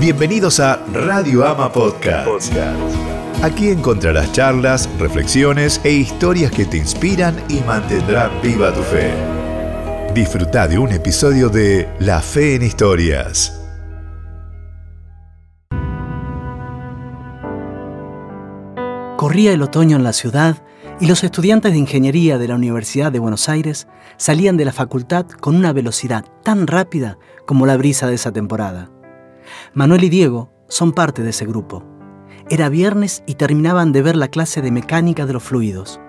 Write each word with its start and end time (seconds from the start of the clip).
Bienvenidos 0.00 0.60
a 0.60 0.82
Radio 0.94 1.46
Ama 1.46 1.70
Podcast. 1.70 2.50
Aquí 3.42 3.68
encontrarás 3.68 4.32
charlas, 4.32 4.88
reflexiones 4.98 5.78
e 5.84 5.92
historias 5.92 6.50
que 6.52 6.64
te 6.64 6.78
inspiran 6.78 7.36
y 7.50 7.60
mantendrán 7.60 8.30
viva 8.42 8.72
tu 8.72 8.80
fe. 8.80 9.12
Disfruta 10.14 10.66
de 10.68 10.78
un 10.78 10.92
episodio 10.92 11.50
de 11.50 11.86
La 11.98 12.22
Fe 12.22 12.54
en 12.54 12.62
Historias. 12.62 13.60
Corría 19.18 19.52
el 19.52 19.60
otoño 19.60 19.98
en 19.98 20.04
la 20.04 20.14
ciudad 20.14 20.64
y 20.98 21.08
los 21.08 21.24
estudiantes 21.24 21.72
de 21.72 21.78
ingeniería 21.78 22.38
de 22.38 22.48
la 22.48 22.54
Universidad 22.54 23.12
de 23.12 23.18
Buenos 23.18 23.50
Aires 23.50 23.86
salían 24.16 24.56
de 24.56 24.64
la 24.64 24.72
facultad 24.72 25.26
con 25.26 25.56
una 25.56 25.74
velocidad 25.74 26.24
tan 26.42 26.66
rápida 26.66 27.18
como 27.44 27.66
la 27.66 27.76
brisa 27.76 28.06
de 28.06 28.14
esa 28.14 28.32
temporada. 28.32 28.88
Manuel 29.74 30.04
y 30.04 30.08
Diego 30.08 30.52
son 30.68 30.92
parte 30.92 31.22
de 31.22 31.30
ese 31.30 31.46
grupo. 31.46 31.84
Era 32.48 32.68
viernes 32.68 33.22
y 33.26 33.34
terminaban 33.34 33.92
de 33.92 34.02
ver 34.02 34.16
la 34.16 34.28
clase 34.28 34.62
de 34.62 34.70
mecánica 34.70 35.26
de 35.26 35.32
los 35.32 35.42
fluidos, 35.42 36.00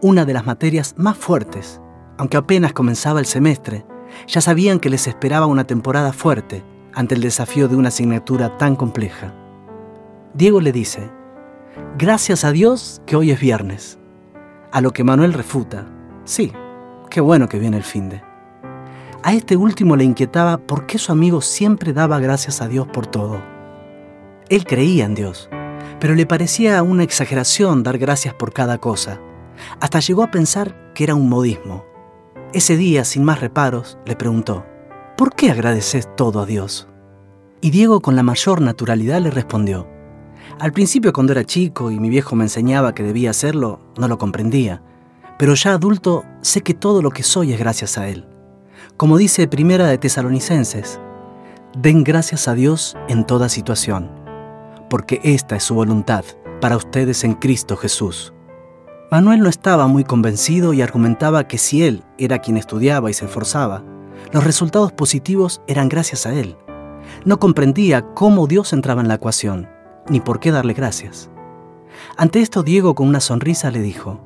una 0.00 0.24
de 0.24 0.32
las 0.32 0.46
materias 0.46 0.94
más 0.96 1.16
fuertes. 1.16 1.80
Aunque 2.16 2.36
apenas 2.36 2.72
comenzaba 2.72 3.20
el 3.20 3.26
semestre, 3.26 3.84
ya 4.26 4.40
sabían 4.40 4.80
que 4.80 4.90
les 4.90 5.06
esperaba 5.06 5.46
una 5.46 5.64
temporada 5.64 6.12
fuerte 6.12 6.62
ante 6.94 7.14
el 7.14 7.20
desafío 7.20 7.68
de 7.68 7.76
una 7.76 7.88
asignatura 7.88 8.56
tan 8.56 8.76
compleja. 8.76 9.34
Diego 10.34 10.60
le 10.60 10.72
dice, 10.72 11.10
gracias 11.98 12.44
a 12.44 12.52
Dios 12.52 13.02
que 13.06 13.16
hoy 13.16 13.30
es 13.30 13.40
viernes. 13.40 13.98
A 14.72 14.80
lo 14.80 14.92
que 14.92 15.04
Manuel 15.04 15.32
refuta, 15.32 15.86
sí, 16.24 16.52
qué 17.10 17.20
bueno 17.20 17.48
que 17.48 17.58
viene 17.58 17.76
el 17.76 17.84
fin 17.84 18.08
de. 18.08 18.29
A 19.22 19.34
este 19.34 19.54
último 19.54 19.96
le 19.96 20.04
inquietaba 20.04 20.56
por 20.56 20.86
qué 20.86 20.98
su 20.98 21.12
amigo 21.12 21.42
siempre 21.42 21.92
daba 21.92 22.18
gracias 22.20 22.62
a 22.62 22.68
Dios 22.68 22.86
por 22.88 23.06
todo. 23.06 23.42
Él 24.48 24.64
creía 24.64 25.04
en 25.04 25.14
Dios, 25.14 25.50
pero 26.00 26.14
le 26.14 26.24
parecía 26.24 26.82
una 26.82 27.02
exageración 27.02 27.82
dar 27.82 27.98
gracias 27.98 28.32
por 28.32 28.54
cada 28.54 28.78
cosa. 28.78 29.20
Hasta 29.78 30.00
llegó 30.00 30.22
a 30.22 30.30
pensar 30.30 30.92
que 30.94 31.04
era 31.04 31.14
un 31.14 31.28
modismo. 31.28 31.84
Ese 32.54 32.78
día, 32.78 33.04
sin 33.04 33.22
más 33.22 33.40
reparos, 33.40 33.98
le 34.06 34.16
preguntó, 34.16 34.64
¿por 35.18 35.34
qué 35.34 35.50
agradeces 35.50 36.08
todo 36.16 36.40
a 36.40 36.46
Dios? 36.46 36.88
Y 37.60 37.70
Diego 37.70 38.00
con 38.00 38.16
la 38.16 38.22
mayor 38.22 38.62
naturalidad 38.62 39.20
le 39.20 39.30
respondió, 39.30 39.86
al 40.58 40.72
principio 40.72 41.12
cuando 41.12 41.32
era 41.32 41.44
chico 41.44 41.90
y 41.90 42.00
mi 42.00 42.08
viejo 42.08 42.36
me 42.36 42.44
enseñaba 42.44 42.94
que 42.94 43.02
debía 43.02 43.30
hacerlo, 43.30 43.80
no 43.98 44.08
lo 44.08 44.16
comprendía, 44.16 44.82
pero 45.38 45.54
ya 45.54 45.74
adulto 45.74 46.24
sé 46.40 46.62
que 46.62 46.74
todo 46.74 47.02
lo 47.02 47.10
que 47.10 47.22
soy 47.22 47.52
es 47.52 47.58
gracias 47.58 47.98
a 47.98 48.08
Él. 48.08 48.26
Como 48.96 49.18
dice 49.18 49.48
Primera 49.48 49.86
de 49.86 49.98
Tesalonicenses, 49.98 51.00
den 51.76 52.04
gracias 52.04 52.48
a 52.48 52.54
Dios 52.54 52.96
en 53.08 53.26
toda 53.26 53.48
situación, 53.48 54.10
porque 54.88 55.20
esta 55.22 55.56
es 55.56 55.64
su 55.64 55.74
voluntad 55.74 56.24
para 56.60 56.76
ustedes 56.76 57.24
en 57.24 57.34
Cristo 57.34 57.76
Jesús. 57.76 58.34
Manuel 59.10 59.40
no 59.40 59.48
estaba 59.48 59.86
muy 59.86 60.04
convencido 60.04 60.72
y 60.72 60.82
argumentaba 60.82 61.48
que 61.48 61.58
si 61.58 61.82
él 61.82 62.04
era 62.18 62.38
quien 62.38 62.56
estudiaba 62.56 63.10
y 63.10 63.14
se 63.14 63.24
esforzaba, 63.24 63.82
los 64.32 64.44
resultados 64.44 64.92
positivos 64.92 65.62
eran 65.66 65.88
gracias 65.88 66.26
a 66.26 66.34
él. 66.34 66.56
No 67.24 67.40
comprendía 67.40 68.02
cómo 68.14 68.46
Dios 68.46 68.72
entraba 68.72 69.00
en 69.00 69.08
la 69.08 69.14
ecuación, 69.14 69.68
ni 70.08 70.20
por 70.20 70.38
qué 70.38 70.52
darle 70.52 70.74
gracias. 70.74 71.30
Ante 72.16 72.40
esto 72.40 72.62
Diego 72.62 72.94
con 72.94 73.08
una 73.08 73.20
sonrisa 73.20 73.70
le 73.70 73.80
dijo, 73.80 74.20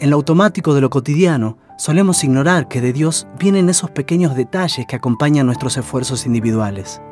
en 0.00 0.10
lo 0.10 0.16
automático 0.16 0.74
de 0.74 0.80
lo 0.80 0.90
cotidiano, 0.90 1.58
solemos 1.76 2.22
ignorar 2.22 2.68
que 2.68 2.80
de 2.80 2.92
Dios 2.92 3.26
vienen 3.38 3.68
esos 3.68 3.90
pequeños 3.90 4.36
detalles 4.36 4.86
que 4.86 4.96
acompañan 4.96 5.46
nuestros 5.46 5.76
esfuerzos 5.76 6.24
individuales. 6.24 7.02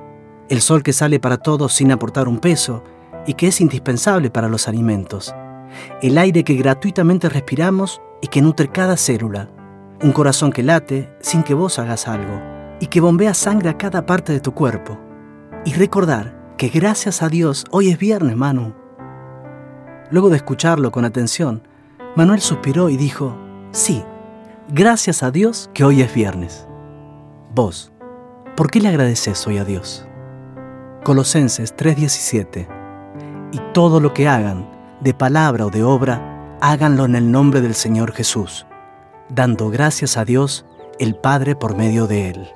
El 0.48 0.60
sol 0.60 0.84
que 0.84 0.92
sale 0.92 1.18
para 1.18 1.38
todos 1.38 1.72
sin 1.72 1.90
aportar 1.90 2.28
un 2.28 2.38
peso 2.38 2.84
y 3.26 3.34
que 3.34 3.48
es 3.48 3.60
indispensable 3.60 4.30
para 4.30 4.48
los 4.48 4.68
alimentos. 4.68 5.34
El 6.00 6.16
aire 6.16 6.44
que 6.44 6.54
gratuitamente 6.54 7.28
respiramos 7.28 8.00
y 8.22 8.28
que 8.28 8.40
nutre 8.40 8.68
cada 8.68 8.96
célula. 8.96 9.50
Un 10.02 10.12
corazón 10.12 10.52
que 10.52 10.62
late 10.62 11.10
sin 11.20 11.42
que 11.42 11.54
vos 11.54 11.80
hagas 11.80 12.06
algo 12.06 12.40
y 12.78 12.86
que 12.86 13.00
bombea 13.00 13.34
sangre 13.34 13.70
a 13.70 13.76
cada 13.76 14.06
parte 14.06 14.32
de 14.32 14.40
tu 14.40 14.52
cuerpo. 14.52 14.96
Y 15.64 15.72
recordar 15.74 16.54
que 16.56 16.68
gracias 16.68 17.22
a 17.22 17.28
Dios 17.28 17.64
hoy 17.72 17.90
es 17.90 17.98
viernes, 17.98 18.36
Manu. 18.36 18.74
Luego 20.10 20.30
de 20.30 20.36
escucharlo 20.36 20.92
con 20.92 21.04
atención, 21.04 21.65
Manuel 22.16 22.40
suspiró 22.40 22.88
y 22.88 22.96
dijo, 22.96 23.36
sí, 23.72 24.04
Gracias 24.68 25.22
a 25.22 25.30
Dios 25.30 25.70
que 25.74 25.84
hoy 25.84 26.02
es 26.02 26.12
viernes. 26.12 26.66
Vos, 27.54 27.92
¿por 28.56 28.68
qué 28.68 28.80
le 28.80 28.88
agradeces 28.88 29.46
hoy 29.46 29.58
a 29.58 29.64
Dios? 29.64 30.04
Colosenses 31.04 31.76
3:17. 31.76 32.66
Y 33.52 33.60
todo 33.72 34.00
lo 34.00 34.12
que 34.12 34.26
hagan, 34.26 34.68
de 35.00 35.14
palabra 35.14 35.66
o 35.66 35.70
de 35.70 35.84
obra, 35.84 36.58
háganlo 36.60 37.04
en 37.04 37.14
el 37.14 37.30
nombre 37.30 37.60
del 37.60 37.76
Señor 37.76 38.10
Jesús, 38.10 38.66
dando 39.28 39.70
gracias 39.70 40.16
a 40.16 40.24
Dios, 40.24 40.66
el 40.98 41.14
Padre 41.14 41.54
por 41.54 41.76
medio 41.76 42.08
de 42.08 42.30
Él. 42.30 42.48